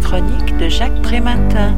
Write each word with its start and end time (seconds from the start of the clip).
chronique 0.00 0.56
de 0.56 0.68
Jacques 0.68 1.02
Prématin. 1.02 1.76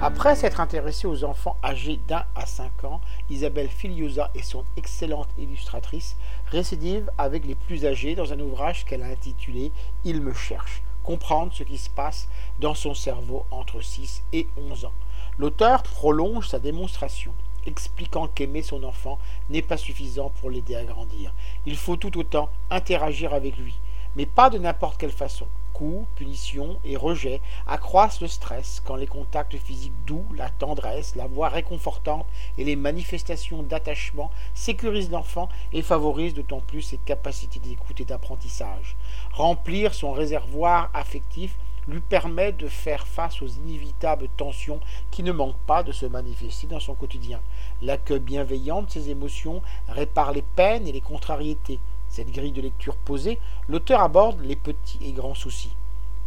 Après 0.00 0.34
s'être 0.34 0.60
intéressée 0.60 1.06
aux 1.06 1.24
enfants 1.24 1.56
âgés 1.62 2.00
d'un 2.08 2.24
à 2.34 2.46
cinq 2.46 2.84
ans, 2.84 3.00
Isabelle 3.30 3.68
Filiosa 3.68 4.30
et 4.34 4.42
son 4.42 4.64
excellente 4.76 5.28
illustratrice 5.38 6.16
récidivent 6.46 7.10
avec 7.18 7.46
les 7.46 7.54
plus 7.54 7.86
âgés 7.86 8.14
dans 8.14 8.32
un 8.32 8.40
ouvrage 8.40 8.84
qu'elle 8.84 9.02
a 9.02 9.06
intitulé 9.06 9.72
Il 10.04 10.20
me 10.20 10.32
cherche 10.32 10.82
comprendre 11.02 11.52
ce 11.52 11.62
qui 11.62 11.78
se 11.78 11.90
passe 11.90 12.28
dans 12.60 12.74
son 12.74 12.94
cerveau 12.94 13.44
entre 13.50 13.80
6 13.80 14.22
et 14.32 14.46
11 14.70 14.84
ans. 14.86 14.92
L'auteur 15.38 15.82
prolonge 15.82 16.48
sa 16.48 16.58
démonstration, 16.58 17.32
expliquant 17.66 18.28
qu'aimer 18.28 18.62
son 18.62 18.84
enfant 18.84 19.18
n'est 19.50 19.62
pas 19.62 19.76
suffisant 19.76 20.30
pour 20.40 20.50
l'aider 20.50 20.76
à 20.76 20.84
grandir. 20.84 21.32
Il 21.66 21.76
faut 21.76 21.96
tout 21.96 22.16
autant 22.18 22.50
interagir 22.70 23.34
avec 23.34 23.56
lui, 23.56 23.74
mais 24.16 24.26
pas 24.26 24.50
de 24.50 24.58
n'importe 24.58 24.98
quelle 24.98 25.12
façon. 25.12 25.46
Coups, 25.72 26.06
punitions 26.16 26.78
et 26.84 26.96
rejets 26.96 27.40
accroissent 27.66 28.20
le 28.20 28.28
stress 28.28 28.82
quand 28.84 28.96
les 28.96 29.06
contacts 29.06 29.56
physiques 29.56 30.04
doux, 30.06 30.26
la 30.36 30.50
tendresse, 30.50 31.16
la 31.16 31.26
voix 31.26 31.48
réconfortante 31.48 32.26
et 32.58 32.64
les 32.64 32.76
manifestations 32.76 33.62
d'attachement 33.62 34.30
sécurisent 34.54 35.10
l'enfant 35.10 35.48
et 35.72 35.82
favorisent 35.82 36.34
d'autant 36.34 36.60
plus 36.60 36.82
ses 36.82 36.98
capacités 36.98 37.58
d'écoute 37.58 38.00
et 38.00 38.04
d'apprentissage. 38.04 38.96
Remplir 39.32 39.94
son 39.94 40.12
réservoir 40.12 40.90
affectif 40.92 41.56
lui 41.88 42.00
permet 42.00 42.52
de 42.52 42.68
faire 42.68 43.06
face 43.06 43.42
aux 43.42 43.48
inévitables 43.48 44.28
tensions 44.36 44.80
qui 45.10 45.22
ne 45.22 45.32
manquent 45.32 45.56
pas 45.66 45.82
de 45.82 45.92
se 45.92 46.06
manifester 46.06 46.66
dans 46.66 46.80
son 46.80 46.94
quotidien. 46.94 47.40
L'accueil 47.80 48.20
bienveillant 48.20 48.82
de 48.82 48.90
ses 48.90 49.10
émotions 49.10 49.62
répare 49.88 50.32
les 50.32 50.42
peines 50.42 50.86
et 50.86 50.92
les 50.92 51.00
contrariétés. 51.00 51.80
Cette 52.12 52.30
grille 52.30 52.52
de 52.52 52.60
lecture 52.60 52.96
posée, 52.96 53.38
l'auteur 53.70 54.02
aborde 54.02 54.42
les 54.42 54.54
petits 54.54 54.98
et 55.02 55.12
grands 55.12 55.34
soucis. 55.34 55.72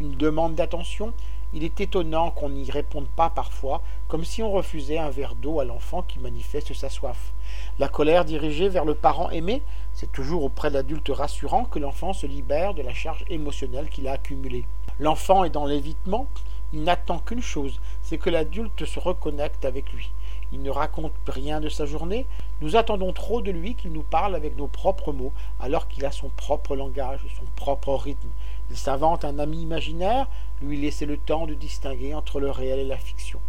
Une 0.02 0.16
demande 0.16 0.56
d'attention, 0.56 1.14
il 1.54 1.64
est 1.64 1.80
étonnant 1.80 2.32
qu'on 2.32 2.50
n'y 2.50 2.72
réponde 2.72 3.06
pas 3.06 3.30
parfois, 3.30 3.84
comme 4.08 4.26
si 4.26 4.42
on 4.42 4.52
refusait 4.52 4.98
un 4.98 5.12
verre 5.12 5.36
d'eau 5.36 5.60
à 5.60 5.64
l'enfant 5.64 6.02
qui 6.02 6.18
manifeste 6.18 6.74
sa 6.74 6.90
soif. 6.90 7.34
La 7.78 7.88
colère 7.88 8.26
dirigée 8.26 8.68
vers 8.68 8.84
le 8.84 8.96
parent 8.96 9.30
aimé, 9.30 9.62
c'est 9.94 10.12
toujours 10.12 10.44
auprès 10.44 10.72
de 10.72 10.74
l'adulte 10.74 11.12
rassurant 11.14 11.66
que 11.66 11.78
l'enfant 11.78 12.14
se 12.14 12.26
libère 12.26 12.74
de 12.74 12.82
la 12.82 12.96
charge 12.96 13.24
émotionnelle 13.30 13.90
qu'il 13.90 14.08
a 14.08 14.14
accumulée. 14.14 14.66
L'enfant 15.00 15.44
est 15.44 15.52
dans 15.52 15.68
l'évitement, 15.68 16.26
il 16.74 16.82
n'attend 16.82 17.20
qu'une 17.20 17.44
chose, 17.44 17.80
c'est 18.02 18.18
que 18.18 18.32
l'adulte 18.32 18.86
se 18.86 19.00
reconnecte 19.00 19.66
avec 19.66 19.94
lui. 19.94 20.10
Il 20.54 20.62
ne 20.62 20.70
raconte 20.70 21.14
rien 21.28 21.60
de 21.60 21.70
sa 21.70 21.86
journée, 21.86 22.26
nous 22.62 22.76
attendons 22.76 23.14
trop 23.14 23.42
de 23.42 23.52
lui 23.52 23.76
qu'il 23.76 23.92
nous 23.92 24.04
parle 24.04 24.36
avec 24.36 24.58
nos 24.58 24.68
propres 24.68 25.12
mots, 25.12 25.34
alors 25.60 25.88
qu'il 25.88 26.06
a 26.06 26.12
son 26.12 26.30
propre 26.30 26.76
langage, 26.76 27.22
son 27.38 27.46
propre 27.56 27.94
rythme. 27.96 28.30
Il 28.70 28.78
s'invente 28.78 29.26
un 29.26 29.40
ami 29.40 29.62
imaginaire, 29.62 30.28
lui 30.62 30.80
laisser 30.80 31.06
le 31.06 31.18
temps 31.18 31.46
de 31.46 31.54
distinguer 31.54 32.14
entre 32.14 32.40
le 32.40 32.50
réel 32.52 32.80
et 32.80 32.86
la 32.86 32.98
fiction. 32.98 33.40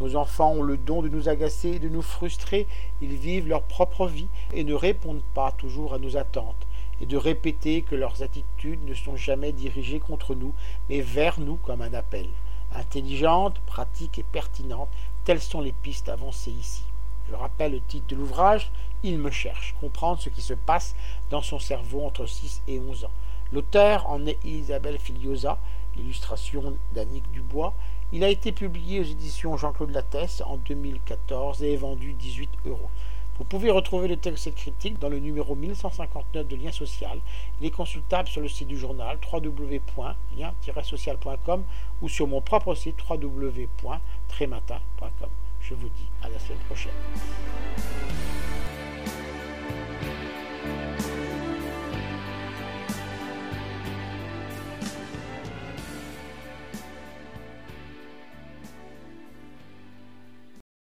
Nos 0.00 0.16
enfants 0.16 0.52
ont 0.52 0.62
le 0.62 0.76
don 0.76 1.00
de 1.00 1.08
nous 1.08 1.28
agacer 1.28 1.70
et 1.70 1.78
de 1.78 1.88
nous 1.88 2.02
frustrer, 2.02 2.66
ils 3.00 3.14
vivent 3.14 3.48
leur 3.48 3.62
propre 3.62 4.06
vie 4.06 4.28
et 4.52 4.64
ne 4.64 4.74
répondent 4.74 5.22
pas 5.34 5.52
toujours 5.52 5.94
à 5.94 5.98
nos 5.98 6.16
attentes 6.16 6.66
et 7.00 7.06
de 7.06 7.16
répéter 7.16 7.82
que 7.82 7.94
leurs 7.94 8.22
attitudes 8.22 8.86
ne 8.86 8.94
sont 8.94 9.16
jamais 9.16 9.52
dirigées 9.52 10.00
contre 10.00 10.34
nous, 10.34 10.52
mais 10.88 11.00
vers 11.00 11.40
nous 11.40 11.56
comme 11.56 11.82
un 11.82 11.94
appel. 11.94 12.26
Intelligente, 12.76 13.58
pratique 13.66 14.18
et 14.18 14.22
pertinente, 14.22 14.90
telles 15.24 15.40
sont 15.40 15.60
les 15.60 15.72
pistes 15.72 16.08
avancées 16.08 16.50
ici. 16.50 16.82
Je 17.28 17.34
rappelle 17.34 17.72
le 17.72 17.80
titre 17.80 18.06
de 18.08 18.16
l'ouvrage 18.16 18.70
Il 19.02 19.18
me 19.18 19.30
cherche, 19.30 19.74
comprendre 19.80 20.20
ce 20.20 20.28
qui 20.28 20.42
se 20.42 20.54
passe 20.54 20.94
dans 21.30 21.42
son 21.42 21.58
cerveau 21.58 22.04
entre 22.04 22.26
6 22.26 22.62
et 22.68 22.78
11 22.78 23.06
ans. 23.06 23.10
L'auteur 23.52 24.08
en 24.10 24.26
est 24.26 24.38
Isabelle 24.44 24.98
Filiosa, 24.98 25.58
l'illustration 25.96 26.74
d'Annick 26.94 27.30
Dubois. 27.32 27.74
Il 28.12 28.22
a 28.24 28.28
été 28.28 28.52
publié 28.52 29.00
aux 29.00 29.04
éditions 29.04 29.56
Jean-Claude 29.56 29.90
Lattès 29.90 30.42
en 30.42 30.56
2014 30.56 31.62
et 31.62 31.72
est 31.72 31.76
vendu 31.76 32.12
18 32.12 32.50
euros. 32.66 32.90
Vous 33.38 33.44
pouvez 33.44 33.70
retrouver 33.70 34.08
le 34.08 34.16
texte 34.16 34.54
critique 34.54 34.98
dans 34.98 35.10
le 35.10 35.18
numéro 35.18 35.54
1159 35.54 36.48
de 36.48 36.56
Lien 36.56 36.72
Social. 36.72 37.18
Il 37.60 37.66
est 37.66 37.70
consultable 37.70 38.28
sur 38.28 38.40
le 38.40 38.48
site 38.48 38.68
du 38.68 38.78
journal 38.78 39.18
www.lien-social.com 39.30 41.64
ou 42.00 42.08
sur 42.08 42.26
mon 42.26 42.40
propre 42.40 42.74
site 42.74 42.96
www.trématin.com. 43.08 45.28
Je 45.60 45.74
vous 45.74 45.88
dis 45.88 46.08
à 46.22 46.28
la 46.28 46.38
semaine 46.38 46.60
prochaine. 46.66 46.92